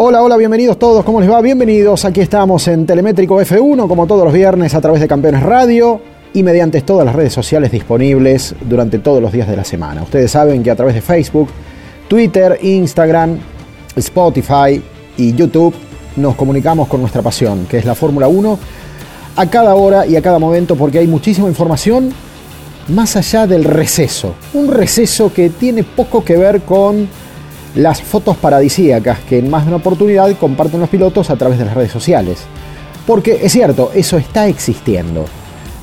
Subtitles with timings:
[0.00, 1.40] Hola, hola, bienvenidos todos, ¿cómo les va?
[1.40, 6.00] Bienvenidos, aquí estamos en Telemétrico F1, como todos los viernes a través de Campeones Radio
[6.32, 10.04] y mediante todas las redes sociales disponibles durante todos los días de la semana.
[10.04, 11.48] Ustedes saben que a través de Facebook,
[12.06, 13.40] Twitter, Instagram,
[13.96, 14.80] Spotify
[15.16, 15.74] y YouTube
[16.14, 18.56] nos comunicamos con nuestra pasión, que es la Fórmula 1,
[19.34, 22.12] a cada hora y a cada momento porque hay muchísima información
[22.86, 24.36] más allá del receso.
[24.54, 27.08] Un receso que tiene poco que ver con
[27.78, 31.64] las fotos paradisíacas que en más de una oportunidad comparten los pilotos a través de
[31.64, 32.40] las redes sociales.
[33.06, 35.24] Porque es cierto, eso está existiendo.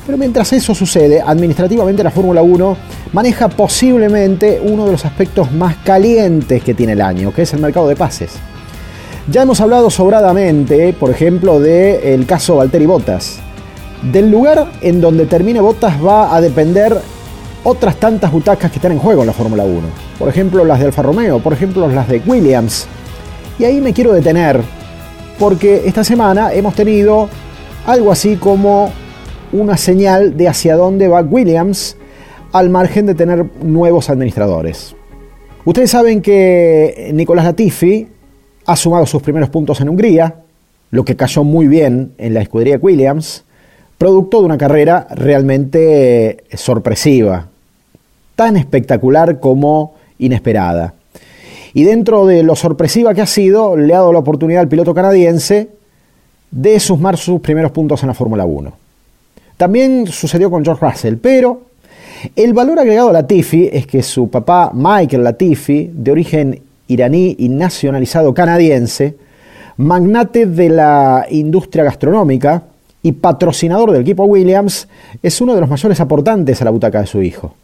[0.04, 2.76] Pero mientras eso sucede, administrativamente la Fórmula 1
[3.14, 7.60] maneja posiblemente uno de los aspectos más calientes que tiene el año, que es el
[7.60, 8.32] mercado de pases.
[9.30, 13.38] Ya hemos hablado sobradamente, por ejemplo, del caso Valtteri Bottas.
[14.02, 17.00] Del lugar en donde termine Bottas va a depender
[17.68, 19.80] otras tantas butacas que están en juego en la Fórmula 1.
[20.20, 22.86] Por ejemplo, las de Alfa Romeo, por ejemplo, las de Williams.
[23.58, 24.60] Y ahí me quiero detener,
[25.36, 27.28] porque esta semana hemos tenido
[27.84, 28.92] algo así como
[29.52, 31.96] una señal de hacia dónde va Williams
[32.52, 34.94] al margen de tener nuevos administradores.
[35.64, 38.06] Ustedes saben que Nicolás Latifi
[38.64, 40.36] ha sumado sus primeros puntos en Hungría,
[40.92, 43.44] lo que cayó muy bien en la escudería Williams,
[43.98, 47.48] producto de una carrera realmente sorpresiva,
[48.36, 50.94] tan espectacular como inesperada.
[51.74, 54.94] Y dentro de lo sorpresiva que ha sido, le ha dado la oportunidad al piloto
[54.94, 55.68] canadiense
[56.50, 58.72] de sumar sus primeros puntos en la Fórmula 1.
[59.56, 61.62] También sucedió con George Russell, pero
[62.34, 67.48] el valor agregado a Latifi es que su papá Michael Latifi, de origen iraní y
[67.48, 69.16] nacionalizado canadiense,
[69.78, 72.62] magnate de la industria gastronómica
[73.02, 74.88] y patrocinador del equipo Williams,
[75.22, 77.54] es uno de los mayores aportantes a la butaca de su hijo.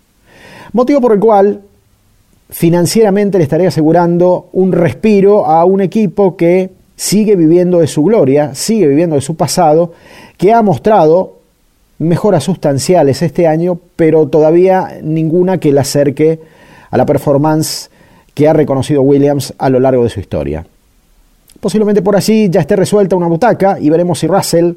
[0.72, 1.60] Motivo por el cual
[2.49, 8.55] financieramente le estaría asegurando un respiro a un equipo que sigue viviendo de su gloria,
[8.55, 9.93] sigue viviendo de su pasado,
[10.37, 11.38] que ha mostrado
[11.99, 16.41] mejoras sustanciales este año, pero todavía ninguna que le acerque
[16.91, 17.91] a la performance
[18.34, 20.66] que ha reconocido Williams a lo largo de su historia.
[21.61, 24.72] Posiblemente por allí ya esté resuelta una butaca y veremos si Russell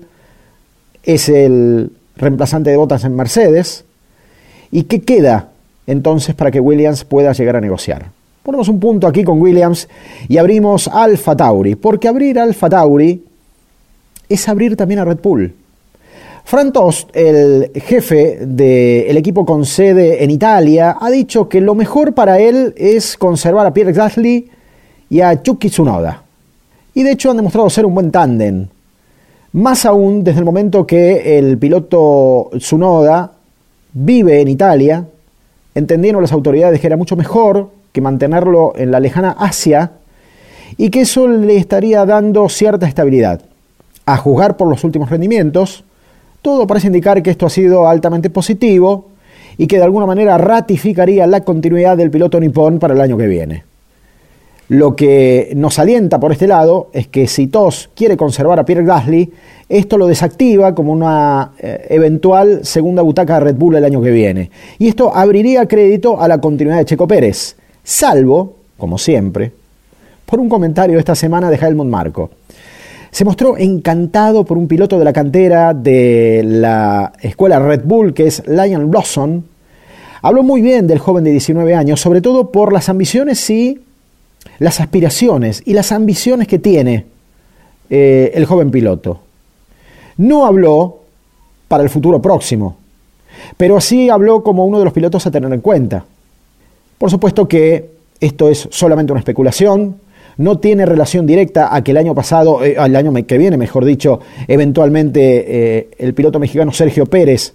[1.03, 3.85] es el reemplazante de botas en Mercedes.
[4.71, 5.49] ¿Y qué queda
[5.87, 8.05] entonces para que Williams pueda llegar a negociar.
[8.43, 9.87] Ponemos un punto aquí con Williams
[10.27, 13.23] y abrimos Alfa Tauri, porque abrir Alfa Tauri
[14.29, 15.53] es abrir también a Red Bull.
[16.43, 22.13] Fran Tost, el jefe del equipo con sede en Italia, ha dicho que lo mejor
[22.13, 24.47] para él es conservar a Pierre Gasly
[25.09, 26.21] y a Chucky Tsunoda.
[26.93, 28.67] Y de hecho han demostrado ser un buen tándem.
[29.53, 33.31] Más aún desde el momento que el piloto Tsunoda
[33.93, 35.03] vive en Italia,
[35.75, 39.91] entendieron las autoridades que era mucho mejor que mantenerlo en la lejana Asia
[40.77, 43.41] y que eso le estaría dando cierta estabilidad.
[44.05, 45.83] A juzgar por los últimos rendimientos,
[46.41, 49.09] todo parece indicar que esto ha sido altamente positivo
[49.57, 53.27] y que de alguna manera ratificaría la continuidad del piloto nipón para el año que
[53.27, 53.63] viene.
[54.67, 58.83] Lo que nos alienta por este lado es que si TOS quiere conservar a Pierre
[58.83, 59.31] Gasly,
[59.69, 64.09] esto lo desactiva como una eh, eventual segunda butaca de Red Bull el año que
[64.09, 64.49] viene.
[64.79, 69.51] Y esto abriría crédito a la continuidad de Checo Pérez, salvo, como siempre,
[70.25, 72.31] por un comentario esta semana de Helmut Marco.
[73.11, 78.27] Se mostró encantado por un piloto de la cantera de la escuela Red Bull, que
[78.27, 79.43] es Lion Blossom.
[80.23, 83.79] Habló muy bien del joven de 19 años, sobre todo por las ambiciones y
[84.59, 87.05] las aspiraciones y las ambiciones que tiene
[87.89, 89.19] eh, el joven piloto.
[90.17, 90.99] No habló
[91.67, 92.77] para el futuro próximo,
[93.57, 96.05] pero sí habló como uno de los pilotos a tener en cuenta.
[96.97, 99.97] Por supuesto que esto es solamente una especulación,
[100.37, 103.85] no tiene relación directa a que el año pasado, eh, al año que viene, mejor
[103.85, 107.53] dicho, eventualmente eh, el piloto mexicano Sergio Pérez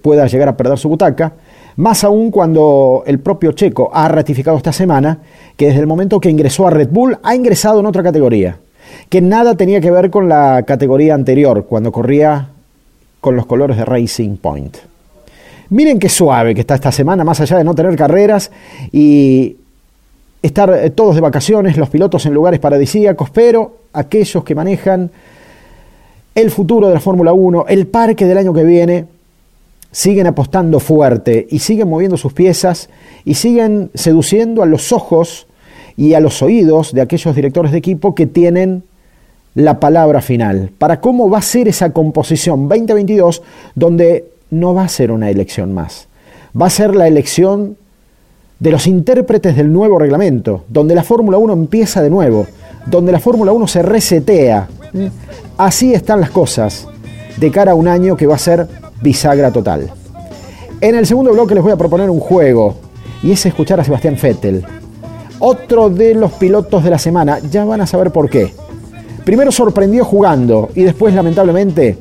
[0.00, 1.32] pueda llegar a perder su butaca.
[1.76, 5.18] Más aún cuando el propio Checo ha ratificado esta semana
[5.56, 8.58] que desde el momento que ingresó a Red Bull ha ingresado en otra categoría,
[9.10, 12.48] que nada tenía que ver con la categoría anterior, cuando corría
[13.20, 14.76] con los colores de Racing Point.
[15.68, 18.50] Miren qué suave que está esta semana, más allá de no tener carreras
[18.92, 19.56] y
[20.40, 25.10] estar eh, todos de vacaciones, los pilotos en lugares paradisíacos, pero aquellos que manejan
[26.34, 29.06] el futuro de la Fórmula 1, el parque del año que viene,
[29.96, 32.90] siguen apostando fuerte y siguen moviendo sus piezas
[33.24, 35.46] y siguen seduciendo a los ojos
[35.96, 38.82] y a los oídos de aquellos directores de equipo que tienen
[39.54, 43.42] la palabra final para cómo va a ser esa composición 2022
[43.74, 46.08] donde no va a ser una elección más,
[46.60, 47.78] va a ser la elección
[48.58, 52.46] de los intérpretes del nuevo reglamento, donde la Fórmula 1 empieza de nuevo,
[52.84, 54.68] donde la Fórmula 1 se resetea.
[55.56, 56.86] Así están las cosas
[57.38, 58.68] de cara a un año que va a ser
[59.00, 59.90] bisagra total.
[60.80, 62.76] En el segundo bloque les voy a proponer un juego
[63.22, 64.64] y es escuchar a Sebastián Vettel,
[65.38, 68.52] otro de los pilotos de la semana, ya van a saber por qué.
[69.24, 71.98] Primero sorprendió jugando y después lamentablemente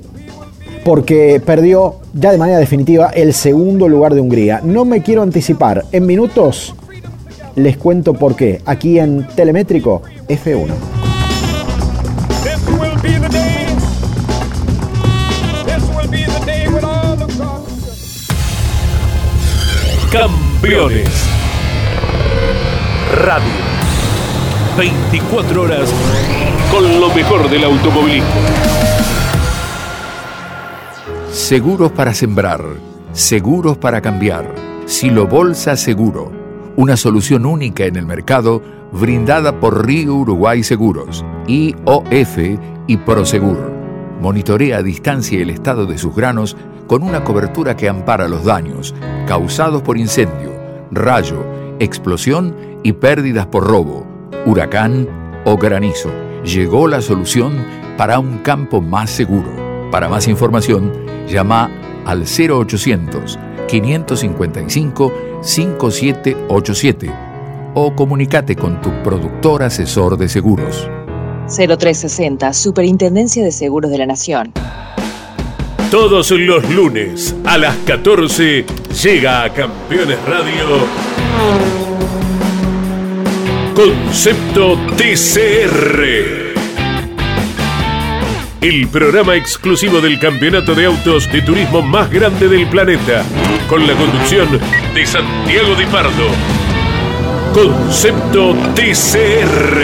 [0.85, 4.61] porque perdió ya de manera definitiva el segundo lugar de Hungría.
[4.63, 6.75] No me quiero anticipar, en minutos
[7.55, 10.94] les cuento por qué, aquí en Telemétrico F1.
[20.15, 21.27] Campeones.
[23.17, 23.51] Radio.
[24.77, 25.93] 24 horas
[26.71, 28.29] con lo mejor del automovilismo.
[31.29, 32.63] Seguros para sembrar,
[33.11, 34.55] seguros para cambiar.
[34.85, 36.31] Silo Bolsa Seguro,
[36.77, 38.63] una solución única en el mercado
[38.93, 42.37] brindada por Río Uruguay Seguros, IOF
[42.87, 43.69] y Prosegur.
[44.21, 46.55] Monitorea a distancia el estado de sus granos
[46.87, 48.93] con una cobertura que ampara los daños
[49.27, 50.51] causados por incendio,
[50.91, 51.43] rayo,
[51.79, 54.05] explosión y pérdidas por robo,
[54.45, 55.07] huracán
[55.45, 56.09] o granizo.
[56.43, 57.65] Llegó la solución
[57.97, 59.49] para un campo más seguro.
[59.91, 60.91] Para más información,
[61.27, 61.71] llama
[62.05, 65.11] al 0800 555
[65.41, 67.11] 5787
[67.73, 70.89] o comunícate con tu productor asesor de seguros.
[71.47, 74.53] 0360, Superintendencia de Seguros de la Nación.
[75.95, 78.65] Todos los lunes a las 14
[79.01, 80.85] llega a Campeones Radio
[83.73, 86.53] Concepto TCR.
[88.59, 93.23] El programa exclusivo del campeonato de autos de turismo más grande del planeta,
[93.69, 94.49] con la conducción
[94.93, 96.27] de Santiago Di Pardo.
[97.53, 99.79] Concepto TCR.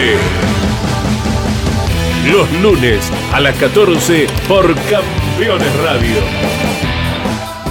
[2.29, 6.15] Los lunes a las 14 por Campeones Radio.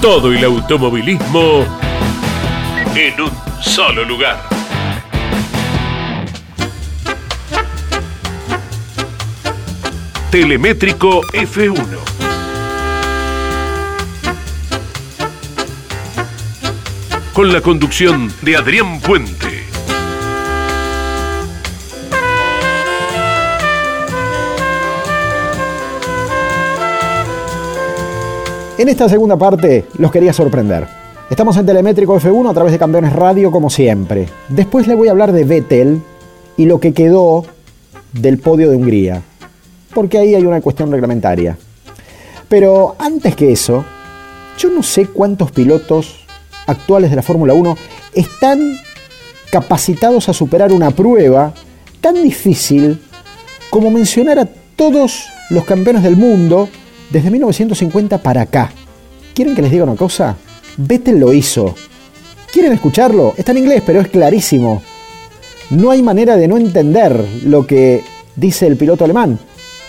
[0.00, 1.64] Todo el automovilismo
[2.94, 3.30] en un
[3.60, 4.42] solo lugar.
[10.30, 11.76] Telemétrico F1.
[17.32, 19.49] Con la conducción de Adrián Puente.
[28.80, 30.86] En esta segunda parte los quería sorprender.
[31.28, 34.26] Estamos en Telemétrico F1 a través de Campeones Radio como siempre.
[34.48, 36.00] Después le voy a hablar de Vettel
[36.56, 37.44] y lo que quedó
[38.14, 39.20] del podio de Hungría
[39.92, 41.58] porque ahí hay una cuestión reglamentaria.
[42.48, 43.84] Pero antes que eso,
[44.56, 46.24] yo no sé cuántos pilotos
[46.66, 47.76] actuales de la Fórmula 1
[48.14, 48.78] están
[49.52, 51.52] capacitados a superar una prueba
[52.00, 52.98] tan difícil
[53.68, 56.70] como mencionar a todos los campeones del mundo
[57.10, 58.72] desde 1950 para acá.
[59.34, 60.36] ¿Quieren que les diga una cosa?
[60.76, 61.74] Vettel lo hizo.
[62.52, 63.34] ¿Quieren escucharlo?
[63.36, 64.82] Está en inglés, pero es clarísimo.
[65.70, 68.02] No hay manera de no entender lo que
[68.34, 69.38] dice el piloto alemán.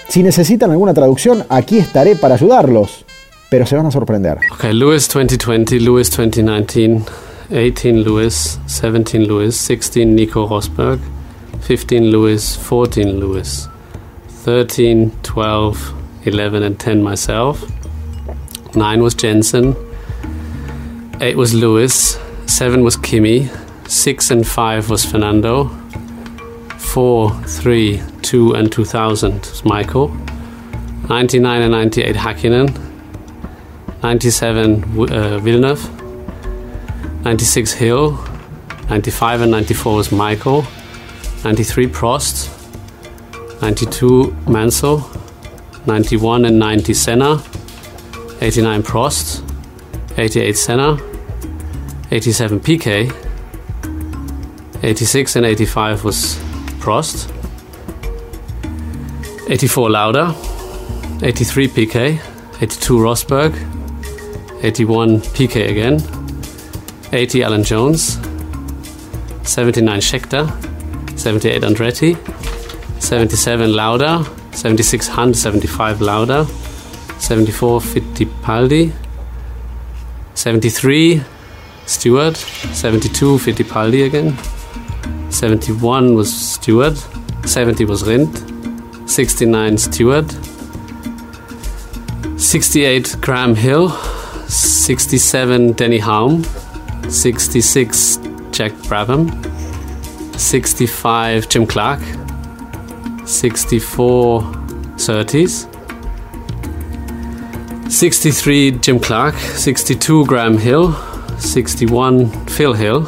[0.08, 3.06] Si necesitan alguna traducción, aquí estaré para ayudarlos,
[3.50, 4.38] pero se van a sorprender.
[4.54, 7.02] Okay, Lewis 2020, Lewis 2019,
[7.50, 11.00] 18 Lewis, 17 Lewis, 16 Nico Rosberg,
[11.68, 13.70] 15 Lewis, 14 Lewis,
[14.44, 15.94] 13, 12,
[16.26, 17.64] 11 and 10 myself.
[18.76, 19.76] 9 was Jensen,
[21.20, 23.50] 8 was Lewis, 7 was Kimi,
[23.88, 25.70] 6 and 5 was Fernando,
[26.92, 30.10] Four, three, two, and 2000 was Michael.
[31.08, 32.68] 99 and 98 Hakkinen.
[34.04, 35.90] 97 uh, Villeneuve.
[37.24, 38.12] 96 Hill.
[38.90, 40.66] 95 and 94 was Michael.
[41.46, 42.50] 93 Prost.
[43.62, 45.10] 92 Mansell.
[45.86, 47.42] 91 and 90 Senna.
[48.42, 49.44] 89 Prost.
[50.18, 50.98] 88 Senna.
[52.12, 53.12] 87 PK.
[54.84, 56.36] 86 and 85 was
[56.80, 57.30] Prost,
[59.48, 60.36] 84 Lauda,
[61.22, 62.20] 83 PK,
[62.60, 63.54] 82 Rosberg,
[64.64, 66.02] 81 Piquet again,
[67.14, 68.18] 80 Alan Jones,
[69.44, 70.48] 79 Scheckter,
[71.16, 72.18] 78 Andretti,
[73.00, 76.48] 77 Lauda, 76 Hunt, 75 Lauda,
[77.22, 78.92] 74 Fittipaldi,
[80.34, 81.22] 73
[81.86, 84.36] Stewart, 72 Fittipaldi again,
[85.30, 86.98] 71 was Stewart,
[87.46, 88.44] 70 was Rindt,
[89.08, 90.26] 69 Stewart,
[92.38, 93.90] 68 Graham Hill,
[94.48, 96.44] 67 Denny Haum,
[97.08, 98.20] 66
[98.52, 99.30] Jack Brabham,
[100.40, 102.02] 65 Jim Clark,
[103.26, 104.44] 64
[104.98, 105.71] Surtees,
[107.92, 110.94] 63 Jim Clark, 62 Graham Hill,
[111.38, 113.06] 61 Phil Hill,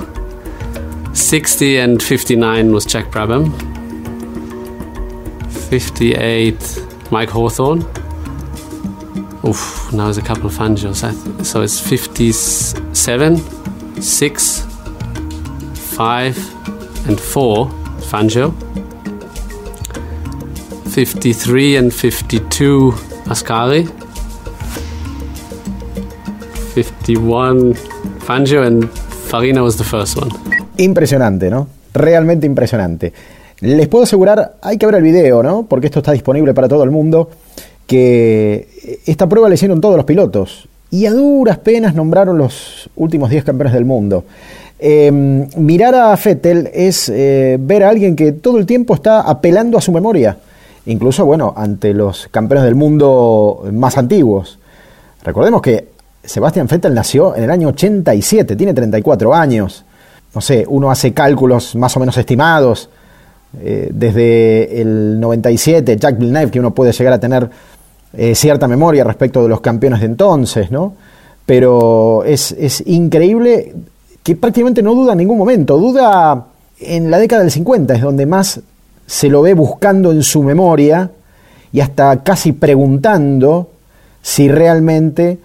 [1.15, 3.49] 60 and 59 was Jack Brabham,
[5.69, 7.79] 58 Mike Hawthorne.
[9.45, 11.01] Oof, now there's a couple of Fangios.
[11.45, 13.37] So it's 57,
[14.01, 14.61] 6,
[15.95, 17.67] 5, and 4
[18.11, 18.53] Fangio.
[20.93, 22.91] 53 and 52
[23.25, 24.02] Ascari.
[26.73, 27.75] 51
[28.19, 30.31] Fangio and Farina was the first one.
[30.77, 31.67] Impresionante, ¿no?
[31.93, 33.13] Realmente impresionante.
[33.59, 35.63] Les puedo asegurar, hay que ver el video, ¿no?
[35.63, 37.29] Porque esto está disponible para todo el mundo,
[37.85, 43.29] que esta prueba le hicieron todos los pilotos y a duras penas nombraron los últimos
[43.29, 44.25] 10 campeones del mundo.
[44.79, 49.77] Em, mirar a Fettel es eh, ver a alguien que todo el tiempo está apelando
[49.77, 50.37] a su memoria,
[50.85, 54.59] incluso, bueno, ante los campeones del mundo más antiguos.
[55.23, 55.92] Recordemos que
[56.23, 59.83] Sebastian Vettel nació en el año 87, tiene 34 años.
[60.33, 62.89] No sé, uno hace cálculos más o menos estimados.
[63.61, 67.49] Eh, desde el 97, Jack Villeneuve, que uno puede llegar a tener
[68.13, 70.95] eh, cierta memoria respecto de los campeones de entonces, ¿no?
[71.45, 73.75] Pero es, es increíble
[74.23, 75.77] que prácticamente no duda en ningún momento.
[75.77, 76.45] Duda
[76.79, 78.61] en la década del 50, es donde más
[79.05, 81.11] se lo ve buscando en su memoria
[81.71, 83.69] y hasta casi preguntando
[84.21, 85.39] si realmente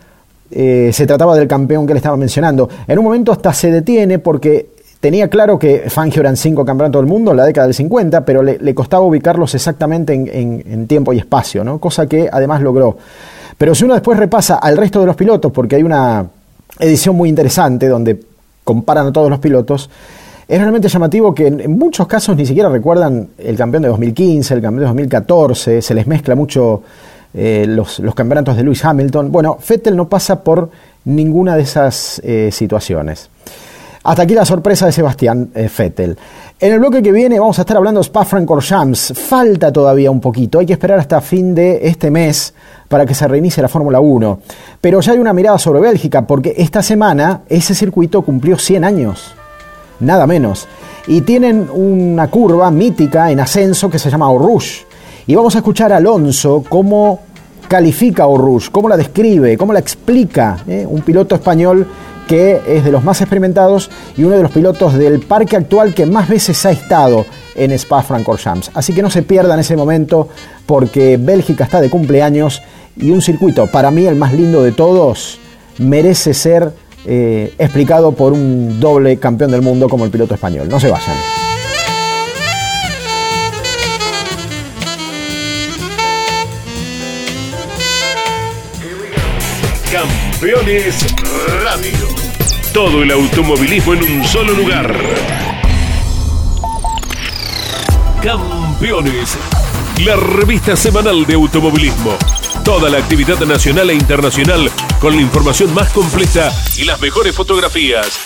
[0.50, 2.69] eh, se trataba del campeón que le estaba mencionando.
[2.87, 7.09] En un momento hasta se detiene porque tenía claro que Fangio eran cinco campeonatos del
[7.09, 11.62] mundo en la década del 50, pero le, costaba ubicarlos exactamente en, tiempo y espacio,
[11.64, 11.78] ¿no?
[11.78, 12.97] cosa que además logró.
[13.57, 16.26] Pero si uno después repasa al resto de los pilotos, porque hay una
[16.78, 18.21] edición muy interesante donde
[18.64, 19.90] comparan a todos los pilotos,
[20.47, 24.62] es realmente llamativo que en, muchos casos ni siquiera recuerdan el campeón de 2015, el
[24.62, 26.83] campeón de 2014, se les mezcla mucho
[27.40, 29.30] eh, los, campeonatos de Lewis Hamilton.
[29.30, 30.71] Bueno, Vettel no pasa por
[31.04, 33.30] ninguna de esas eh, situaciones.
[34.02, 36.18] Hasta aquí la sorpresa de Sebastián eh, Vettel.
[36.59, 39.12] En el bloque que viene vamos a estar hablando de Spa-Francorchamps.
[39.16, 42.54] Falta todavía un poquito, hay que esperar hasta fin de este mes
[42.88, 44.40] para que se reinicie la Fórmula 1.
[44.80, 49.33] Pero ya hay una mirada sobre Bélgica, porque esta semana ese circuito cumplió 100 años,
[50.00, 50.66] nada menos.
[51.07, 54.88] Y tienen una curva mítica en ascenso que se llama Rouge.
[55.28, 57.28] Y vamos a escuchar a Alonso cómo
[57.69, 60.59] califica a Rouge, cómo la describe, cómo la explica.
[60.67, 60.87] ¿eh?
[60.89, 61.87] Un piloto español
[62.27, 66.05] que es de los más experimentados y uno de los pilotos del parque actual que
[66.05, 68.71] más veces ha estado en Spa-Francorchamps.
[68.75, 70.29] Así que no se pierdan ese momento
[70.67, 72.63] porque Bélgica está de cumpleaños
[72.97, 75.39] y un circuito, para mí el más lindo de todos,
[75.79, 76.73] merece ser
[77.07, 80.69] eh, explicado por un doble campeón del mundo como el piloto español.
[80.69, 81.48] No se vayan.
[90.40, 91.04] Campeones
[91.64, 91.99] Radio.
[92.73, 94.97] Todo el automovilismo en un solo lugar.
[98.23, 99.37] Campeones.
[100.04, 102.16] La revista semanal de automovilismo.
[102.64, 108.21] Toda la actividad nacional e internacional con la información más completa y las mejores fotografías.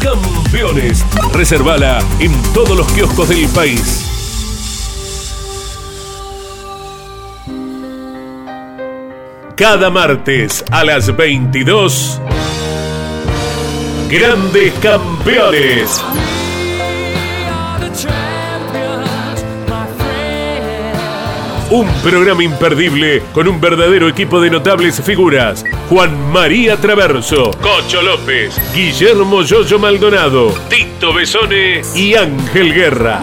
[0.00, 1.04] Campeones.
[1.32, 4.05] Reservala en todos los kioscos del país.
[9.56, 12.20] Cada martes a las 22.
[14.10, 16.04] Grandes Campeones.
[21.70, 25.64] Un programa imperdible con un verdadero equipo de notables figuras.
[25.88, 33.22] Juan María Traverso, Cocho López, Guillermo Yoyo Maldonado, Tito Besone y Ángel Guerra.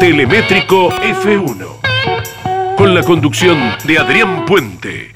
[0.00, 2.74] Telemétrico F1.
[2.74, 5.10] Con la conducción de Adrián Puente.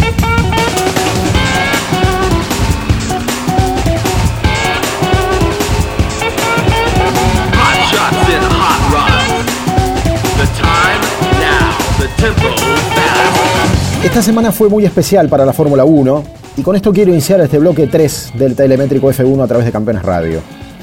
[14.05, 16.25] Esta semana fue muy especial para la Fórmula 1
[16.59, 20.03] y con esto quiero iniciar este bloque 3 del telemétrico F1 a través de Campeones
[20.03, 20.43] Radio.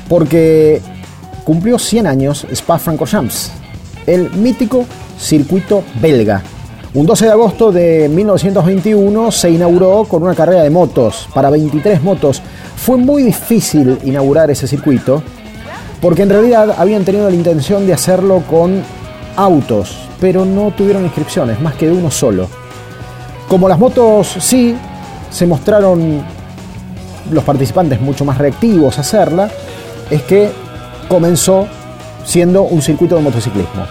[0.09, 0.81] Porque
[1.43, 3.60] cumplió 100 años Spa-Francorchamps,
[4.07, 4.85] el mítico
[5.17, 6.41] circuito belga.
[6.93, 12.03] Un 12 de agosto de 1921 se inauguró con una carrera de motos para 23
[12.03, 12.41] motos.
[12.75, 15.23] Fue muy difícil inaugurar ese circuito
[16.01, 18.81] porque en realidad habían tenido la intención de hacerlo con
[19.35, 22.47] autos, pero no tuvieron inscripciones, más que de uno solo.
[23.47, 24.75] Como las motos sí,
[25.29, 26.21] se mostraron
[27.31, 29.49] los participantes mucho más reactivos a hacerla,
[30.09, 30.51] es que
[31.07, 31.67] comenzó
[32.25, 33.85] siendo un circuito de motociclismo.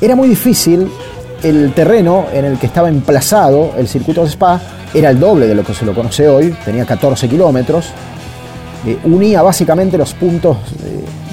[0.00, 0.90] Era muy difícil,
[1.42, 4.60] el terreno en el que estaba emplazado el circuito de Spa
[4.92, 7.86] era el doble de lo que se lo conoce hoy, tenía 14 kilómetros,
[8.86, 10.56] eh, unía básicamente los puntos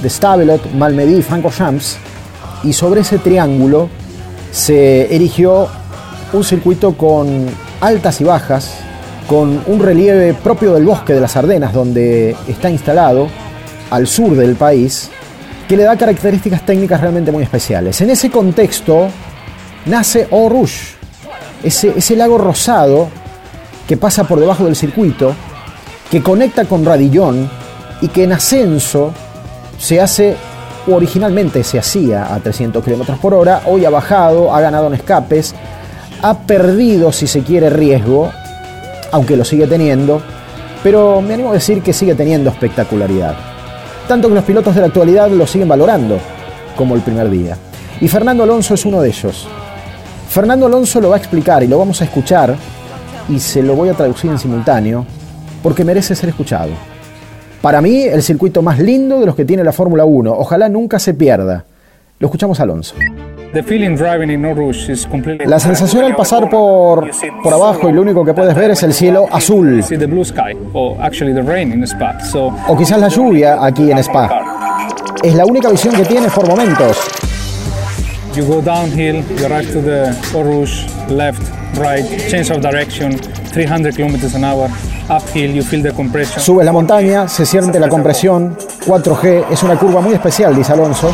[0.01, 1.97] de Stavelot, Malmedy y Francorchamps,
[2.63, 3.89] y sobre ese triángulo
[4.51, 5.67] se erigió
[6.33, 7.45] un circuito con
[7.81, 8.71] altas y bajas,
[9.27, 13.27] con un relieve propio del bosque de las Ardenas, donde está instalado,
[13.89, 15.09] al sur del país,
[15.71, 18.01] que le da características técnicas realmente muy especiales.
[18.01, 19.07] En ese contexto
[19.85, 20.97] nace Eau Rouge,
[21.63, 23.07] ese, lago rosado
[23.87, 25.33] que pasa por debajo del circuito,
[26.09, 27.49] que conecta con Radillón
[28.01, 29.13] y que en ascenso
[29.79, 30.35] se hace,
[30.89, 34.95] o originalmente se hacía a 300 km por hora, hoy ha bajado, ha ganado en
[34.95, 35.55] escapes,
[36.21, 38.29] ha perdido, si se quiere, riesgo,
[39.13, 40.21] aunque lo sigue teniendo,
[40.83, 43.50] pero me animo a decir que sigue teniendo espectacularidad.
[44.07, 46.19] Tanto que los pilotos de la actualidad lo siguen valorando,
[46.75, 47.57] como el primer día.
[47.99, 49.47] Y Fernando Alonso es uno de ellos.
[50.29, 52.55] Fernando Alonso lo va a explicar y lo vamos a escuchar,
[53.29, 55.05] y se lo voy a traducir en simultáneo,
[55.61, 56.71] porque merece ser escuchado.
[57.61, 60.31] Para mí, el circuito más lindo de los que tiene la Fórmula 1.
[60.31, 61.65] Ojalá nunca se pierda.
[62.17, 62.95] Lo escuchamos Alonso.
[65.45, 67.09] La sensación al pasar por,
[67.43, 69.83] por abajo y lo único que puedes ver es el cielo azul.
[72.67, 74.29] O quizás la lluvia aquí en Spa.
[75.21, 76.97] Es la única visión que tienes por momentos.
[78.33, 81.41] You go downhill, you arrive to the Eau Rouge, left,
[81.75, 83.19] right, change of direction,
[83.51, 84.69] 300 kilometers an hour.
[85.09, 86.41] Uphill, you feel the compression.
[86.41, 88.55] Subes la montaña, se siente la compresión,
[88.87, 91.13] 4G, es una curva muy especial, dice Alonso.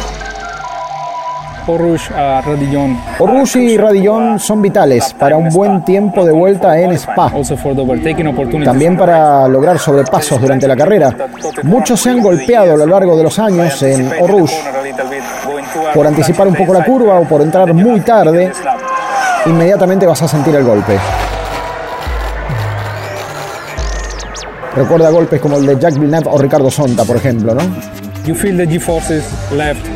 [1.75, 2.97] Rouge a Radillon.
[3.19, 7.31] Rouge y Radillon son vitales para un buen tiempo de vuelta en Spa.
[8.63, 11.15] También para lograr sobrepasos durante la carrera.
[11.63, 14.55] Muchos se han golpeado a lo largo de los años en Rouge
[15.93, 18.51] por anticipar un poco la curva o por entrar muy tarde.
[19.45, 20.97] Inmediatamente vas a sentir el golpe.
[24.75, 27.61] Recuerda golpes como el de Jack Villeneuve o Ricardo Sonta, por ejemplo, ¿no?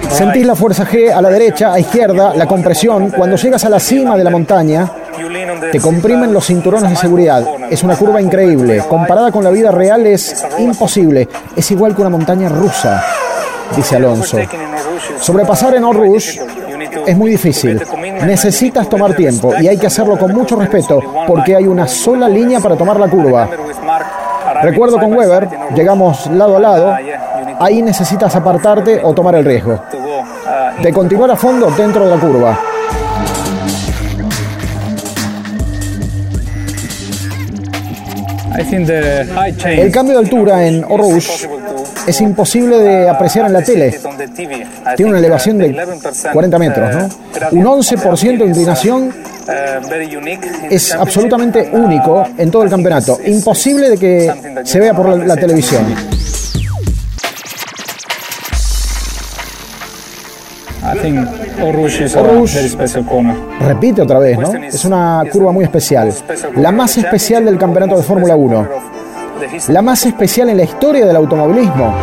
[0.10, 3.10] Sentís la fuerza G a la derecha, a izquierda, la compresión.
[3.12, 4.90] Cuando llegas a la cima de la montaña,
[5.72, 7.46] te comprimen los cinturones de seguridad.
[7.70, 8.84] Es una curva increíble.
[8.88, 11.28] Comparada con la vida real es imposible.
[11.56, 13.04] Es igual que una montaña rusa,
[13.76, 14.38] dice Alonso.
[15.20, 15.94] Sobrepasar en Eau
[17.06, 17.82] es muy difícil.
[18.26, 22.60] Necesitas tomar tiempo y hay que hacerlo con mucho respeto porque hay una sola línea
[22.60, 23.50] para tomar la curva.
[24.62, 26.98] Recuerdo con Weber, llegamos lado a lado,
[27.62, 29.80] ahí necesitas apartarte o tomar el riesgo
[30.82, 32.60] de continuar a fondo dentro de la curva.
[39.66, 41.48] El cambio de altura en Rouge
[42.08, 44.00] es imposible de apreciar en la tele.
[44.96, 45.76] Tiene una elevación de
[46.34, 47.10] 40 metros, ¿no?
[47.52, 49.14] Un 11% de inclinación
[50.70, 53.20] es absolutamente único en todo el campeonato.
[53.26, 56.11] Imposible de que se vea por la, televisión.
[63.60, 64.54] Repite otra vez, ¿no?
[64.54, 66.14] Es una curva muy especial.
[66.56, 68.68] La más especial del campeonato de Fórmula 1.
[69.70, 71.94] La más especial en la historia del automovilismo.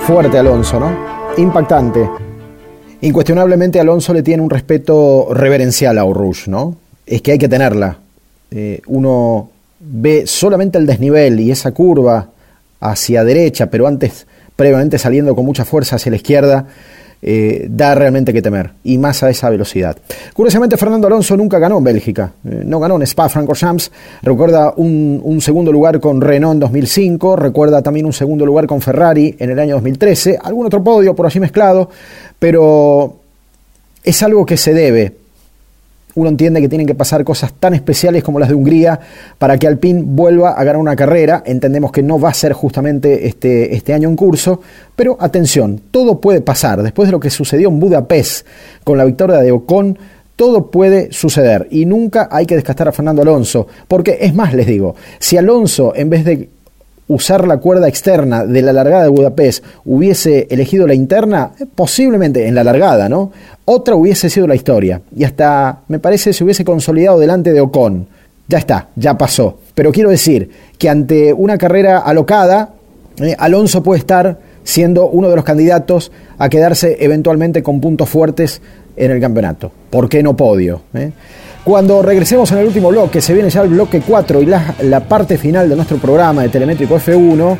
[0.00, 0.92] Fuerte Alonso, ¿no?
[1.38, 2.08] Impactante.
[3.00, 6.76] Incuestionablemente Alonso le tiene un respeto reverencial a Rouge, ¿no?
[7.06, 7.98] Es que hay que tenerla.
[8.50, 9.48] Eh, uno
[9.80, 12.28] ve solamente el desnivel y esa curva
[12.80, 16.66] hacia derecha, pero antes previamente saliendo con mucha fuerza hacia la izquierda,
[17.26, 19.96] eh, da realmente que temer, y más a esa velocidad.
[20.34, 23.90] Curiosamente, Fernando Alonso nunca ganó en Bélgica, eh, no ganó en Spa-Francorchamps,
[24.22, 28.82] recuerda un, un, segundo lugar con Renault en 2005, recuerda también un segundo lugar con
[28.82, 31.88] Ferrari en el año 2013, algún otro podio por allí mezclado,
[32.38, 33.16] pero
[34.02, 35.23] es algo que se debe
[36.16, 38.98] uno entiende que tienen que pasar cosas tan especiales como las de Hungría
[39.38, 41.42] para que Alpine vuelva a ganar una carrera.
[41.44, 44.60] Entendemos que no va a ser justamente este, este año en curso,
[44.94, 46.82] pero atención, todo puede pasar.
[46.82, 48.46] Después de lo que sucedió en Budapest
[48.84, 49.98] con la victoria de Ocon,
[50.36, 54.66] todo puede suceder y nunca hay que descastar a Fernando Alonso, porque es más, les
[54.66, 56.48] digo, si Alonso en vez de
[57.08, 62.54] usar la cuerda externa de la largada de Budapest hubiese elegido la interna, posiblemente en
[62.54, 63.32] la largada, ¿no?
[63.64, 65.02] Otra hubiese sido la historia.
[65.14, 68.06] Y hasta, me parece, se hubiese consolidado delante de Ocon.
[68.48, 69.58] Ya está, ya pasó.
[69.74, 72.70] Pero quiero decir que ante una carrera alocada,
[73.18, 78.60] eh, Alonso puede estar siendo uno de los candidatos a quedarse eventualmente con puntos fuertes
[78.96, 79.70] en el campeonato.
[79.90, 80.82] ¿Por qué no podio?
[80.94, 81.12] Eh?
[81.64, 85.00] Cuando regresemos en el último bloque, se viene ya el bloque 4 y la, la
[85.00, 87.56] parte final de nuestro programa de Telemétrico F1,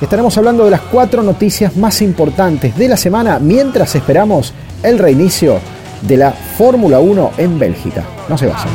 [0.00, 5.58] estaremos hablando de las cuatro noticias más importantes de la semana mientras esperamos el reinicio
[6.02, 8.04] de la Fórmula 1 en Bélgica.
[8.28, 8.68] No se vayan.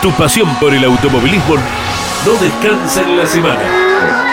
[0.00, 4.31] Tu pasión por el automovilismo no descansa en la semana.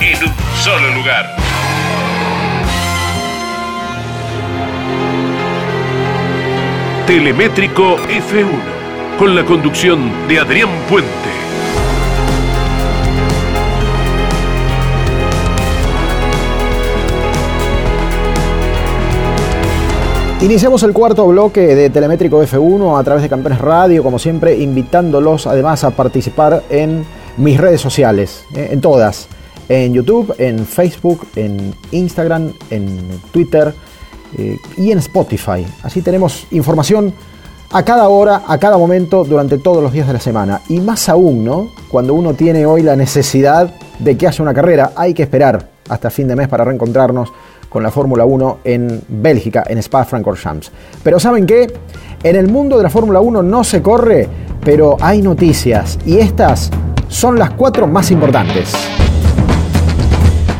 [0.00, 1.34] en un solo lugar.
[7.06, 8.71] Telemétrico F1,
[9.18, 11.08] con la conducción de Adrián Puente.
[20.40, 25.46] Iniciamos el cuarto bloque de Telemétrico F1 a través de Campeones Radio, como siempre, invitándolos
[25.46, 27.04] además a participar en
[27.36, 29.28] mis redes sociales, eh, en todas,
[29.68, 33.72] en YouTube, en Facebook, en Instagram, en Twitter,
[34.36, 35.66] eh, y en Spotify.
[35.82, 37.12] Así tenemos información
[37.72, 40.60] a cada hora, a cada momento, durante todos los días de la semana.
[40.68, 41.68] Y más aún, ¿no?
[41.90, 46.10] Cuando uno tiene hoy la necesidad de que haya una carrera, hay que esperar hasta
[46.10, 47.32] fin de mes para reencontrarnos
[47.68, 50.70] con la Fórmula 1 en Bélgica, en Spa-Francorchamps.
[51.02, 51.72] Pero ¿saben qué?
[52.22, 54.28] En el mundo de la Fórmula 1 no se corre,
[54.62, 56.70] pero hay noticias y estas
[57.08, 58.72] son las cuatro más importantes.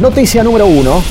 [0.01, 1.03] Noticia número uno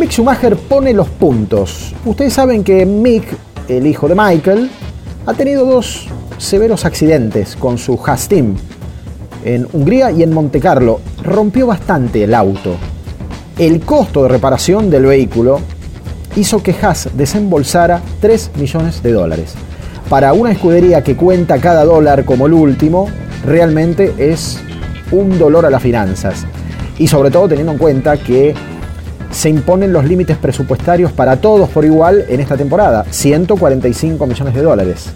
[0.00, 1.94] Mick Schumacher pone los puntos.
[2.04, 3.24] Ustedes saben que Mick,
[3.68, 4.68] el hijo de Michael,
[5.26, 6.06] ha tenido dos
[6.38, 8.56] severos accidentes con su Haas Team
[9.44, 11.00] en Hungría y en Monte Carlo.
[11.22, 12.76] Rompió bastante el auto.
[13.58, 15.60] El costo de reparación del vehículo
[16.36, 19.54] hizo que Haas desembolsara 3 millones de dólares.
[20.08, 23.08] Para una escudería que cuenta cada dólar como el último,
[23.44, 24.58] realmente es
[25.10, 26.44] un dolor a las finanzas.
[26.98, 28.54] Y sobre todo teniendo en cuenta que
[29.34, 34.62] se imponen los límites presupuestarios para todos por igual en esta temporada, 145 millones de
[34.62, 35.06] dólares.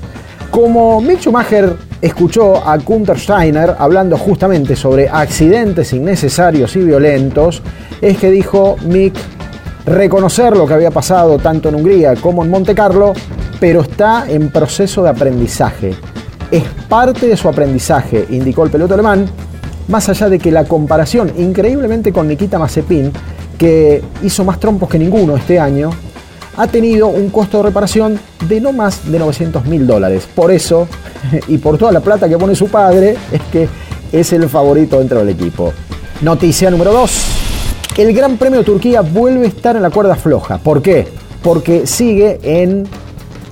[0.50, 7.62] Como Mick Schumacher escuchó a Gunther Steiner hablando justamente sobre accidentes innecesarios y violentos,
[8.00, 9.14] es que dijo Mick
[9.86, 13.12] reconocer lo que había pasado tanto en Hungría como en Monte Carlo,
[13.60, 15.94] pero está en proceso de aprendizaje.
[16.50, 19.26] Es parte de su aprendizaje, indicó el piloto alemán,
[19.86, 23.12] más allá de que la comparación increíblemente con Nikita Mazepin
[23.58, 25.90] que hizo más trompos que ninguno este año,
[26.56, 28.18] ha tenido un costo de reparación
[28.48, 30.26] de no más de 900 mil dólares.
[30.34, 30.88] Por eso,
[31.48, 33.68] y por toda la plata que pone su padre, es que
[34.12, 35.72] es el favorito dentro del equipo.
[36.22, 37.10] Noticia número 2.
[37.98, 40.58] El Gran Premio de Turquía vuelve a estar en la cuerda floja.
[40.58, 41.06] ¿Por qué?
[41.42, 42.84] porque sigue en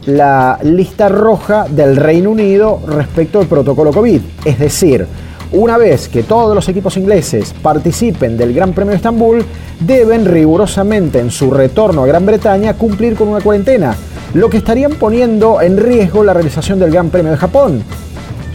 [0.06, 4.20] la lista roja del Reino Unido respecto al protocolo COVID.
[4.44, 5.06] Es decir,
[5.52, 9.44] una vez que todos los equipos ingleses participen del Gran Premio de Estambul,
[9.80, 13.94] deben rigurosamente en su retorno a Gran Bretaña cumplir con una cuarentena,
[14.34, 17.82] lo que estarían poniendo en riesgo la realización del Gran Premio de Japón,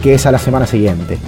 [0.02, 1.18] que es a la semana siguiente.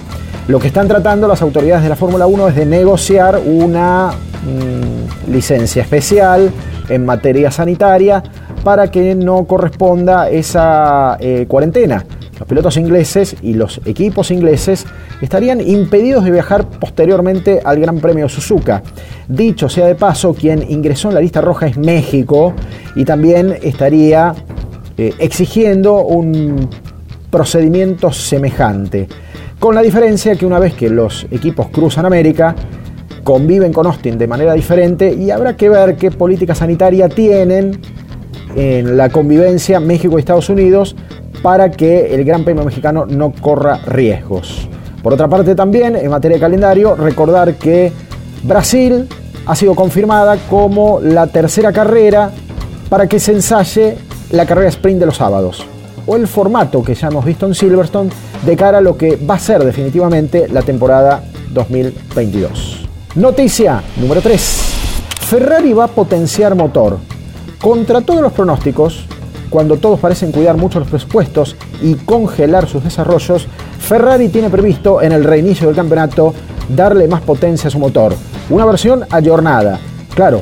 [0.47, 5.31] Lo que están tratando las autoridades de la Fórmula 1 es de negociar una mm,
[5.31, 6.51] licencia especial
[6.87, 8.21] en materia sanitaria
[8.63, 12.05] para que no corresponda esa eh, cuarentena.
[12.37, 14.85] Los pilotos ingleses y los equipos ingleses
[15.21, 18.83] estarían impedidos de viajar posteriormente al Gran Premio Suzuka.
[19.27, 22.53] Dicho sea de paso, quien ingresó en la lista roja es México
[22.95, 24.35] y también estaría
[24.97, 26.69] eh, exigiendo un
[27.29, 29.07] procedimiento semejante.
[29.59, 32.55] Con la diferencia que una vez que los equipos cruzan América,
[33.23, 37.79] conviven con Austin de manera diferente y habrá que ver qué política sanitaria tienen
[38.55, 40.95] en la convivencia México y Estados Unidos
[41.41, 44.69] para que el Gran Premio mexicano no corra riesgos.
[45.05, 47.93] Por otra parte también, en materia de calendario, recordar que
[48.41, 49.07] Brasil
[49.45, 52.31] ha sido confirmada como la tercera carrera
[52.89, 53.99] para que se ensaye
[54.31, 55.63] la carrera sprint de los sábados,
[56.07, 58.09] o el formato que ya hemos visto en Silverstone
[58.43, 62.87] de cara a lo que va a ser definitivamente la temporada 2022.
[63.13, 64.41] Noticia número 3.
[65.27, 66.97] Ferrari va a potenciar motor.
[67.61, 69.05] Contra todos los pronósticos,
[69.51, 73.47] cuando todos parecen cuidar mucho los presupuestos y congelar sus desarrollos,
[73.85, 76.33] Ferrari tiene previsto en el reinicio del campeonato
[76.69, 78.15] darle más potencia a su motor.
[78.49, 79.79] Una versión ayornada,
[80.15, 80.41] claro,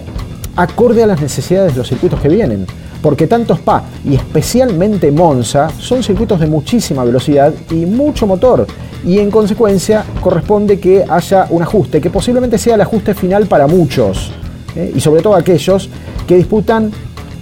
[0.56, 2.65] acorde a las necesidades de los circuitos que vienen,
[3.01, 8.65] porque tanto Spa y especialmente Monza son circuitos de muchísima velocidad y mucho motor,
[9.03, 13.67] y en consecuencia corresponde que haya un ajuste, que posiblemente sea el ajuste final para
[13.67, 14.32] muchos,
[14.73, 14.93] ¿eh?
[14.95, 15.89] y sobre todo aquellos
[16.25, 16.93] que disputan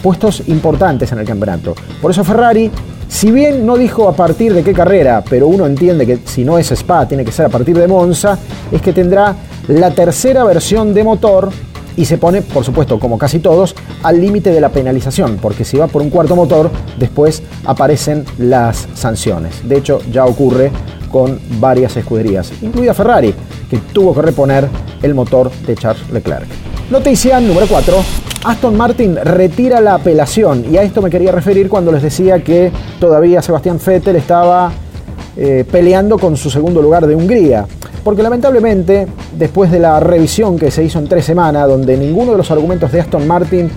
[0.02, 1.76] puestos importantes en el campeonato.
[2.02, 2.72] Por eso Ferrari,
[3.12, 6.58] si bien no dijo a partir de qué carrera, pero uno entiende que si no
[6.58, 8.40] es Spa tiene que ser a partir de Monza,
[8.72, 9.36] es que tendrá
[9.68, 11.50] la tercera versión de motor
[11.98, 15.76] y se pone, por supuesto, como casi todos, al límite de la penalización, porque si
[15.76, 19.68] va por un cuarto motor, después aparecen las sanciones.
[19.68, 20.72] De hecho, ya ocurre
[21.12, 23.36] con varias escuderías, incluida Ferrari,
[23.70, 24.70] que tuvo que reponer
[25.04, 26.71] el motor de Charles Leclerc.
[26.92, 27.96] Noticia número 4.
[28.44, 32.70] Aston Martin retira la apelación y a esto me quería referir cuando les decía que
[33.00, 34.74] todavía Sebastián Vettel estaba
[35.38, 37.66] eh, peleando con su segundo lugar de Hungría.
[38.04, 42.40] Porque lamentablemente, después de la revisión que se hizo en tres semanas, donde ninguno de
[42.40, 43.72] los argumentos de Aston Martin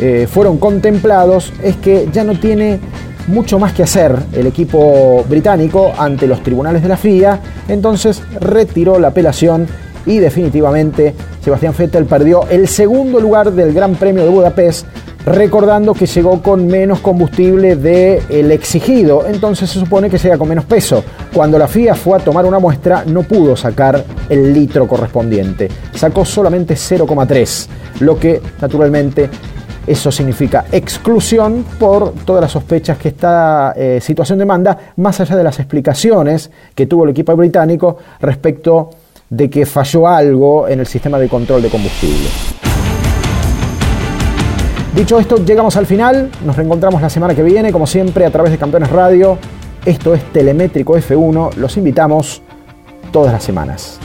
[0.00, 2.80] eh, fueron contemplados, es que ya no tiene
[3.28, 8.98] mucho más que hacer el equipo británico ante los tribunales de la FIA, entonces retiró
[8.98, 9.68] la apelación
[10.06, 14.86] y definitivamente Sebastián Vettel perdió el segundo lugar del Gran Premio de Budapest,
[15.26, 20.64] recordando que llegó con menos combustible del exigido, entonces se supone que llega con menos
[20.64, 21.02] peso.
[21.34, 26.24] Cuando la FIA fue a tomar una muestra no pudo sacar el litro correspondiente, sacó
[26.24, 27.66] solamente 0,3,
[28.00, 29.28] lo que naturalmente
[29.86, 35.44] eso significa exclusión por todas las sospechas que esta eh, situación demanda, más allá de
[35.44, 38.90] las explicaciones que tuvo el equipo británico respecto
[39.30, 42.28] de que falló algo en el sistema de control de combustible.
[44.94, 46.30] Dicho esto, llegamos al final.
[46.44, 49.38] Nos reencontramos la semana que viene, como siempre, a través de Campeones Radio.
[49.84, 51.54] Esto es Telemétrico F1.
[51.56, 52.42] Los invitamos
[53.12, 53.98] todas las semanas.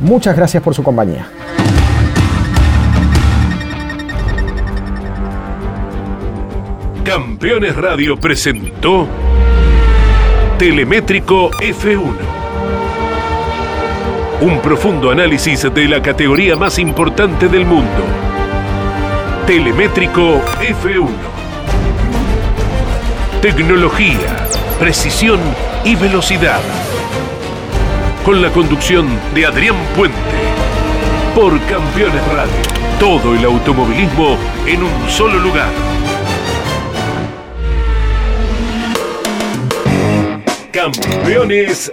[0.00, 1.28] Muchas gracias por su compañía.
[7.04, 9.06] Campeones Radio presentó
[10.58, 12.39] Telemétrico F1
[14.40, 18.04] un profundo análisis de la categoría más importante del mundo.
[19.46, 21.08] Telemétrico F1.
[23.42, 24.48] Tecnología,
[24.78, 25.40] precisión
[25.84, 26.60] y velocidad.
[28.24, 30.18] Con la conducción de Adrián Puente.
[31.34, 32.52] Por Campeones Radio.
[32.98, 35.68] Todo el automovilismo en un solo lugar.
[40.72, 41.92] Campeones